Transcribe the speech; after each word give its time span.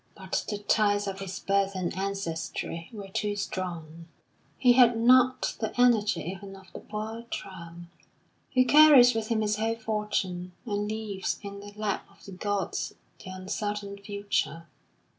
But 0.15 0.45
the 0.49 0.57
ties 0.57 1.05
of 1.05 1.19
his 1.19 1.37
birth 1.39 1.75
and 1.75 1.95
ancestry 1.95 2.89
were 2.91 3.07
too 3.09 3.35
strong; 3.35 4.07
he 4.57 4.73
had 4.73 4.97
not 4.97 5.55
the 5.59 5.79
energy 5.79 6.21
even 6.21 6.55
of 6.55 6.73
the 6.73 6.79
poor 6.79 7.25
tramp, 7.29 7.87
who 8.55 8.65
carries 8.65 9.13
with 9.13 9.27
him 9.27 9.41
his 9.41 9.57
whole 9.57 9.75
fortune, 9.75 10.53
and 10.65 10.87
leaves 10.89 11.37
in 11.43 11.59
the 11.59 11.71
lap 11.75 12.07
of 12.09 12.25
the 12.25 12.31
gods 12.31 12.95
the 13.23 13.29
uncertain 13.29 13.95
future. 14.01 14.65